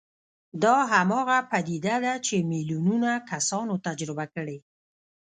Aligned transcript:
دا 0.63 0.75
هماغه 0.93 1.37
پديده 1.51 1.95
ده 2.05 2.13
چې 2.25 2.35
ميليونونه 2.49 3.11
کسانو 3.31 3.73
تجربه 3.87 4.25
کړې. 4.35 4.57